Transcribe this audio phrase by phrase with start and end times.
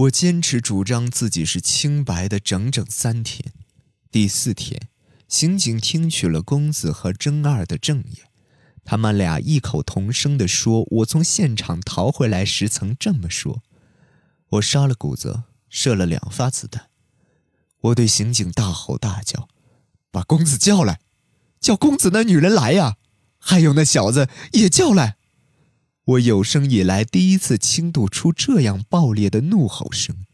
[0.00, 3.52] 我坚持主张自己是清白的整整三天。
[4.10, 4.88] 第四天，
[5.28, 8.26] 刑警听取了公子和真二的证言，
[8.82, 13.62] 他们俩异口同声地说：“我从现场逃回来时曾这么说。
[14.52, 16.88] 我杀了谷泽，射了两发子弹。”
[17.82, 19.48] 我对刑警大吼大叫
[20.10, 21.00] ：“把公子叫来，
[21.60, 22.96] 叫公子那女人来呀！
[23.38, 25.18] 还有那小子也叫来！”
[26.10, 30.24] 我有生以来第一次轻度出这样爆裂的怒吼声。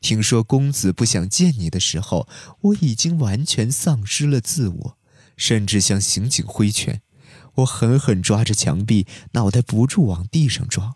[0.00, 2.28] 听说公子不想见你的时候，
[2.60, 4.98] 我已经完全丧失了自我，
[5.36, 7.02] 甚至向刑警挥拳。
[7.56, 10.94] 我狠狠抓着墙壁，脑袋不住往地上撞。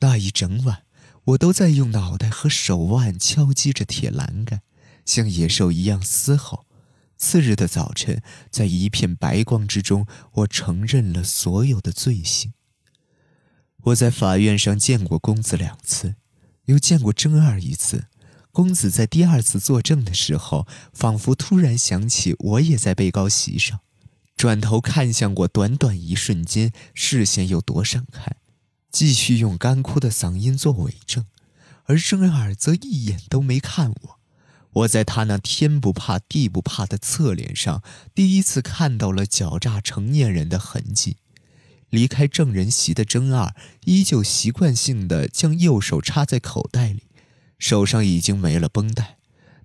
[0.00, 0.82] 那一整晚，
[1.24, 4.60] 我都在用脑袋和手腕敲击着铁栏杆，
[5.04, 6.66] 像野兽一样嘶吼。
[7.16, 12.52] 次日的早晨，在一片白光之中，我承认了所有的罪行。
[13.84, 16.14] 我在法院上见过公子两次，
[16.64, 18.06] 又见过真二一次。
[18.50, 23.80] 公子在第二次作证的时候，仿佛突然想起我也在被告席上，
[24.36, 28.36] 转头看向我，短短一瞬间，视线又躲闪开，
[28.90, 31.26] 继续用干枯的嗓音做伪证。
[31.84, 34.20] 而真二则一眼都没看我。
[34.72, 37.82] 我在他那天不怕地不怕的侧脸上，
[38.14, 41.18] 第一次看到了狡诈成年人的痕迹。
[41.94, 47.04] 离开证人席的真二依旧习惯性的将右手插在口袋里，
[47.56, 49.18] 手上已经没了绷带。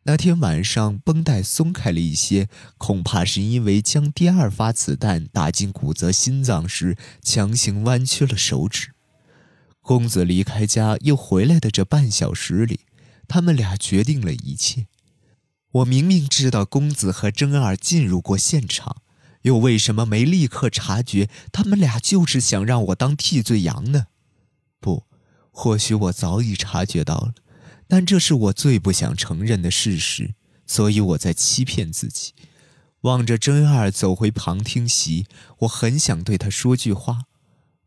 [0.04, 8.92] 那天晚上绷带松开了一些，恐怕是因为将第二发子弹打进古泽心脏时强行弯曲了手指。
[9.82, 12.82] 公子离开家又回来的这半小时里，
[13.28, 14.86] 他们俩决定了一切。
[15.72, 18.98] 我明明知道公子和真二进入过现场。
[19.44, 21.30] 又为什么没立刻察觉？
[21.52, 24.08] 他们俩就是想让我当替罪羊呢？
[24.80, 25.06] 不，
[25.52, 27.34] 或许我早已察觉到了，
[27.88, 32.34] 但这是我最不想承认的事实，所以我在欺骗自己。
[33.02, 35.26] 望着真二走回旁听席，
[35.60, 37.24] 我很想对他说句话。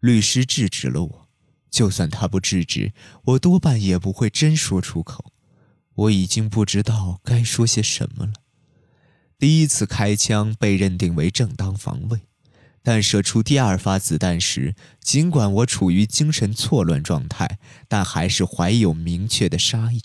[0.00, 1.28] 律师制止了我，
[1.70, 2.92] 就算他不制止，
[3.24, 5.32] 我多半也不会真说出口。
[5.94, 8.32] 我已经不知道该说些什么了。
[9.42, 12.20] 第一次开枪被认定为正当防卫，
[12.80, 17.58] 但射出第二发子弹时，尽管我处于精神错乱状态，
[17.88, 20.00] 但还是怀有明确的杀意，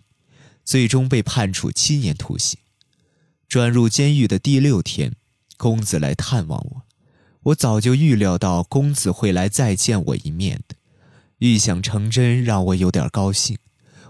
[0.66, 2.60] 最终被判处七年徒刑。
[3.48, 5.14] 转入监狱的第六天，
[5.56, 6.82] 公子来探望我，
[7.44, 10.76] 我早就预料到公子会来再见我一面的，
[11.38, 13.60] 预想成真让我有点高兴。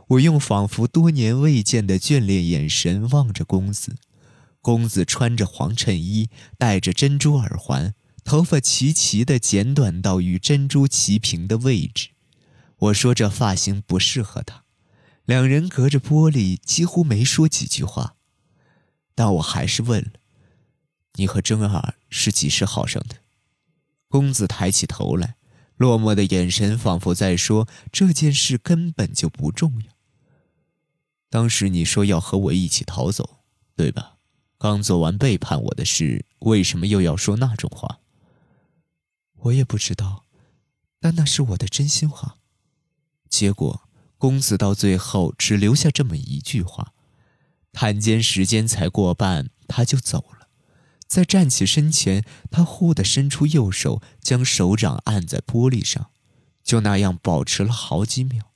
[0.07, 3.97] 我用仿佛多年未见的眷恋眼神望着公子。
[4.67, 7.95] 公子穿着黄衬衣，戴着珍珠耳环，
[8.25, 12.09] 头发齐齐的剪短到与珍珠齐平的位置。
[12.75, 14.65] 我说这发型不适合他。
[15.23, 18.17] 两人隔着玻璃，几乎没说几句话。
[19.15, 20.11] 但我还是问了
[21.15, 23.19] ：“你和真儿是几时好上的？”
[24.09, 25.37] 公子抬起头来，
[25.77, 29.93] 落寞的眼神仿佛在说：“这件事根本就不重要。”
[31.31, 33.39] 当时你说要和我一起逃走，
[33.73, 34.16] 对吧？
[34.57, 37.99] 刚做完背叛我的事，为什么又要说那种话？
[39.41, 40.23] 我也不知道，
[40.99, 42.37] 但那是我的真心话。
[43.29, 43.81] 结果，
[44.17, 46.93] 公子到最后只留下这么一句话。
[47.71, 50.47] 探监时间才过半，他就走了。
[51.05, 56.09] 在站起身前，他忽地伸出右手，将手掌按在玻璃上，
[56.63, 58.51] 就那样保持了好几秒。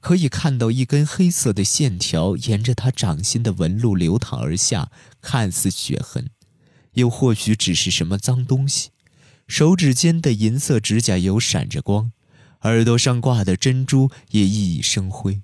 [0.00, 4.90] 可以看到一根黑色的线条沿着他掌心的纹路流淌而下，
[5.20, 6.30] 看似血痕，
[6.94, 8.90] 又或许只是什么脏东西。
[9.46, 12.12] 手指间的银色指甲油闪着光，
[12.62, 15.42] 耳朵上挂的珍珠也熠熠生辉。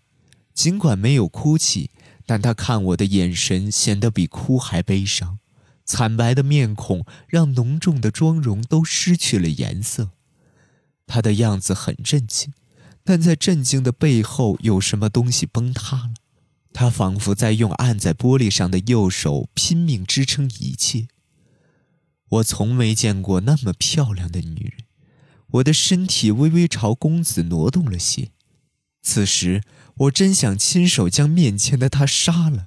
[0.55, 1.91] 尽管没有哭泣，
[2.25, 5.39] 但他看我的眼神显得比哭还悲伤。
[5.85, 10.11] 惨白的面孔让浓重的妆容都失去了颜色。
[11.07, 12.53] 他的样子很震惊。
[13.07, 16.15] 但在震惊的背后，有什么东西崩塌了？
[16.73, 21.07] 他仿佛在用按在玻璃上的右手拼命支撑一切。
[22.29, 24.85] 我从没见过那么漂亮的女人。
[25.53, 28.33] 我的身体微微朝公子挪动了些。
[29.03, 29.63] 此时，
[29.95, 32.67] 我真想亲手将面前的她杀了，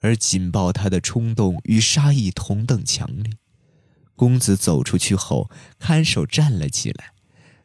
[0.00, 3.32] 而紧抱她的冲动与杀意同等强烈。
[4.14, 7.13] 公子走出去后，看守站了起来。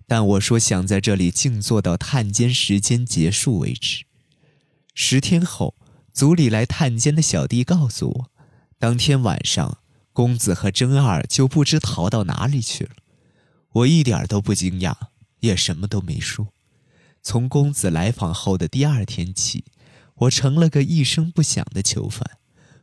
[0.10, 4.06] 但我说想在这里静坐到探监时间结束为止。
[4.96, 5.76] 十天后，
[6.12, 8.32] 组里来探监的小弟告诉我，
[8.80, 9.78] 当天晚上
[10.12, 12.94] 公子和真二就不知逃到哪里去了。
[13.74, 14.96] 我一点都不惊讶，
[15.42, 16.48] 也什么都没说。
[17.22, 19.64] 从公子来访后的第二天起，
[20.16, 22.28] 我成了个一声不响的囚犯。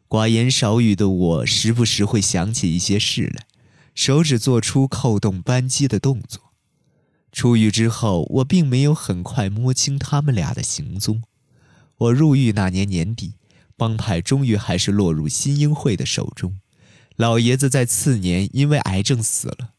[0.07, 3.49] 寡言少语的我，时不时会想起一些事来，
[3.97, 6.46] 手指做出扣动扳机的动作。
[7.37, 11.23] 出狱之后，我并没有很快摸清他们俩的行踪。
[11.99, 13.35] 我入狱那年年底，
[13.77, 16.59] 帮派终于还是落入新英会的手中。
[17.15, 19.75] 老爷子在次年因为癌症死了。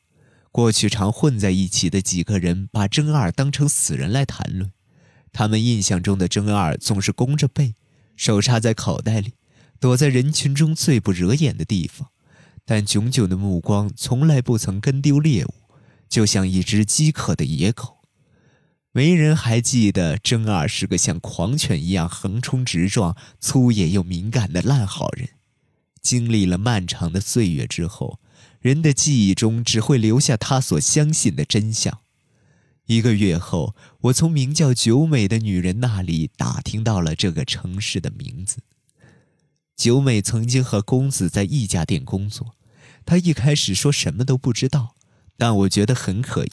[0.51, 4.71] 过去常混在一起的几个人，把真二当成死人来谈论。
[5.33, 7.73] 他们印象中的真二总是弓着背，
[8.15, 9.33] 手插在口袋里。
[9.79, 12.09] 躲在人群中最不惹眼的地方，
[12.63, 15.53] 但炯炯的目光从来不曾跟丢猎物，
[16.09, 17.97] 就像一只饥渴的野狗。
[18.91, 25.29] 没人还记得真二是个像狂犬一样横冲直撞、粗野又敏感的烂好人。
[26.01, 28.19] 经历了漫长的岁月之后，
[28.59, 31.99] 人的记忆中只会留下他所相信的真相。
[32.85, 38.59] 一个月后，我从名叫九美的女人那里打听到了这个城市的名字。
[39.75, 42.55] 九美曾经和公子在一家店工作，
[43.05, 44.95] 她一开始说什么都不知道，
[45.37, 46.51] 但我觉得很可疑，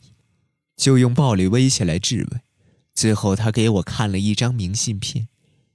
[0.77, 2.41] 就用暴力威胁来质问。
[2.95, 5.29] 最后，他给我看了一张明信片，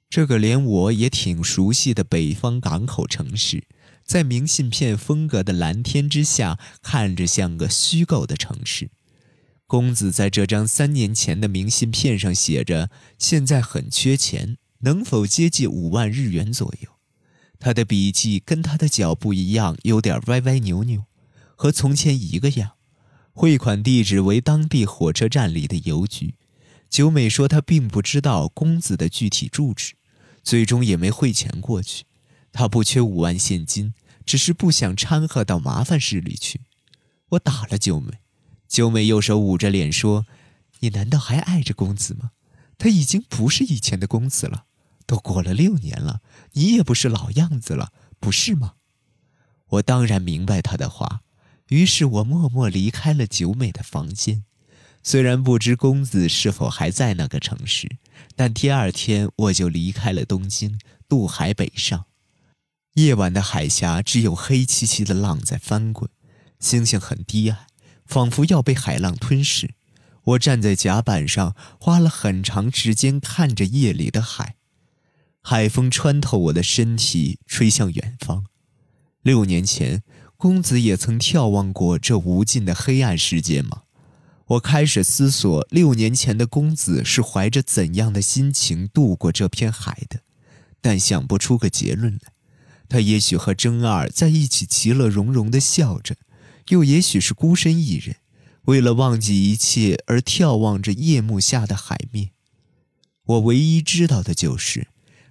[0.10, 3.66] 这个连我也挺熟悉的北方港口城市，
[4.06, 8.92] 在明信片风格的蓝天之下，看着像个虚构的城市。
[9.68, 12.90] 公子在这张三年前的明信片上写着
[13.20, 16.90] ：“现在很缺钱，能否接济五万日元左右？”
[17.60, 21.04] 他的笔迹跟他的脚步一样，有点歪歪扭扭，
[21.56, 22.78] 和从前一个样。
[23.40, 26.36] 汇款地址为当地火车站里的邮局。
[26.90, 29.94] 九美说她并不知道公子的具体住址，
[30.44, 32.04] 最终也没汇钱过去。
[32.52, 33.94] 他不缺五万现金，
[34.26, 36.60] 只是不想掺和到麻烦事里去。
[37.30, 38.12] 我打了九美，
[38.68, 40.26] 九美右手捂着脸说
[40.82, 42.32] ：“你难道还爱着公子吗？
[42.78, 44.66] 他已经不是以前的公子了。”
[45.08, 46.20] 都过了六年了，
[46.52, 48.74] 你也不是老样子了，不是吗？
[49.70, 51.22] 我当然明白他的话，
[51.70, 54.44] 于是我默默离开了九美的房间。
[55.02, 57.98] 虽然不知公子是否还在那个城市，
[58.36, 60.78] 但第二天我就离开了东京，
[61.08, 62.06] 渡海北上。
[62.96, 66.10] 夜晚的海峡只有黑漆漆的浪在翻滚，
[66.60, 67.68] 星星很低矮，
[68.06, 69.76] 仿佛要被海浪吞噬。
[70.26, 74.56] 我站在甲板上，花了很长时间看着夜里的海。
[75.42, 78.46] 海风穿透我的身体，吹向远方。
[79.22, 80.04] 六年前，
[80.40, 83.82] 公子也曾眺望过这无尽的黑暗世界吗？
[84.48, 90.22] 我开始思索，六年前的公子是怀着怎样的心情度过这片海的，
[90.80, 92.32] 但想不出个结论来。
[92.88, 96.16] 他也许和真二在一起，其乐融融地笑着；
[96.70, 98.16] 又也许是孤身一人，
[98.62, 102.30] 为了忘记一切而眺望着夜幕下的海面。
[103.26, 104.88] 我唯一知道的就是。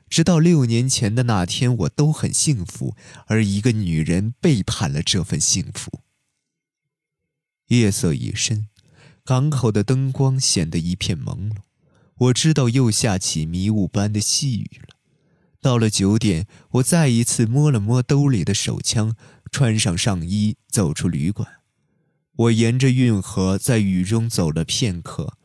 [0.08, 2.96] 直到六年前的那天，我都很幸福，
[3.26, 6.00] 而一个女人背叛了这份幸福。
[7.68, 8.68] 夜色已深，
[9.24, 11.56] 港口的灯光显得一片朦胧。
[12.16, 14.96] 我知道又下起迷雾般的细雨了。
[15.60, 19.14] 到了九点，我再一次摸了摸兜里的手枪，
[19.52, 21.46] 穿上上衣，走出旅馆。
[22.36, 25.36] 我沿着运河在雨中走了片刻，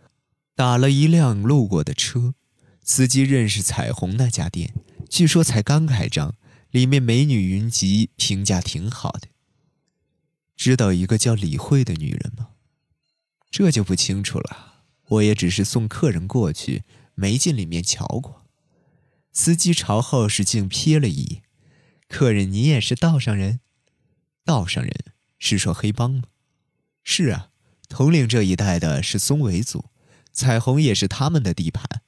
[0.56, 2.36] 打了一辆路过的车。
[2.86, 4.74] 司机认识彩虹那家店，
[5.10, 6.36] 据说才刚开张，
[6.70, 9.30] 里面美女云集，评价挺好的。
[10.58, 12.50] 知道一个叫李慧的女人吗？
[13.50, 16.84] 这就不清楚了，我也只是送客人过去，
[17.16, 18.46] 没进里面瞧过。
[19.32, 21.44] 司机朝后视镜瞥了一眼，
[22.10, 23.62] 客人，你也是道上人？
[24.44, 24.94] 道上人
[25.40, 26.24] 是说黑帮吗？
[27.02, 27.50] 是啊，
[27.88, 29.86] 统领这一带的是松尾组，
[30.34, 32.03] 彩虹也是他们的地盘。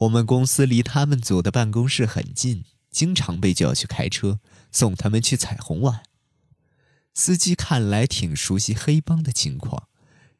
[0.00, 4.40] 我们公司离他们组的办公室很近，经常被叫去开车
[4.72, 6.02] 送他们去彩虹玩。
[7.12, 9.88] 司机看来挺熟悉黑帮的情况，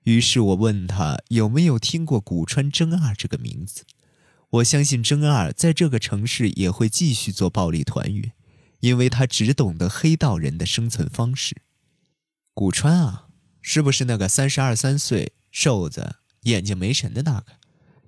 [0.04, 3.84] 于是我问他有没有听过古川真二这个名字。
[4.48, 8.32] 我相信真二在这个城市也会继续做暴力团员，
[8.80, 11.60] 因为他只懂得黑道人的生存方式。
[12.54, 13.26] 古川啊，
[13.60, 17.59] 是不是那个三十二三岁、瘦子、眼睛没神的那个？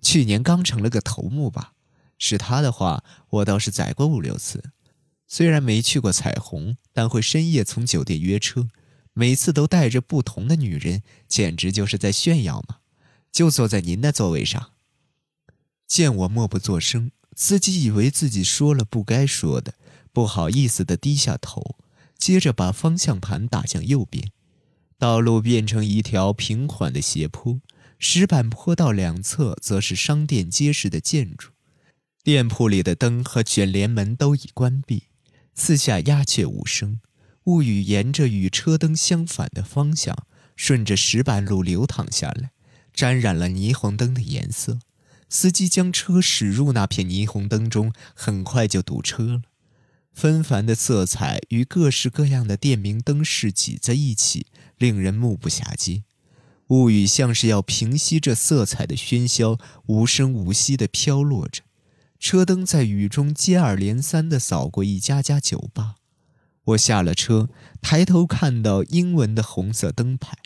[0.02, 1.72] 去年刚成了个头目吧，
[2.18, 4.72] 是他的话，我倒是宰过五六次。
[5.26, 8.68] 虽然没去过彩虹，但会深夜从酒店约车，
[9.14, 12.78] 每次都带着不同的女人，简直就是在炫耀嘛。
[13.30, 14.72] 就坐在您的座位上。
[15.86, 19.74] 见我默不作声，司机以为自己说了不该说的，
[20.12, 21.76] 不好意思地低下头，
[22.18, 24.30] 接着把方向盘打向右边，
[24.98, 27.60] 道路变成一条平缓的斜坡。
[28.04, 31.50] 石板坡道两侧则是商店街式的建筑，
[32.24, 35.04] 店铺里的灯和卷帘门都已关闭，
[35.54, 36.98] 四下鸦雀无声。
[37.44, 42.50] 物语沿着与车灯相反的方向，顺着石板路流淌下来，
[42.92, 44.80] 沾染了霓虹灯的颜色。
[45.28, 49.42] 司机将车驶入那片霓虹灯中，很快就堵车了。
[50.12, 56.02] 纷繁的色彩与各式各样的店名灯饰挤在一起，令人目不暇接。
[56.72, 61.64] 物语像是要平息这色彩的喧嚣，无声无息地飘落着。
[62.18, 65.96] 车灯在雨中接二连三地扫过一家家酒吧。
[66.64, 67.50] 我下了车，
[67.82, 70.38] 抬头看到英文的红色灯牌，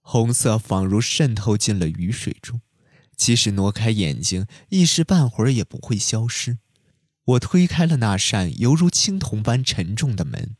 [0.00, 2.60] 红色仿如渗透进了雨水中，
[3.14, 6.58] 即使挪开眼睛，一时半会儿也不会消失。
[7.24, 10.56] 我推开了那扇犹如青铜般沉重的门，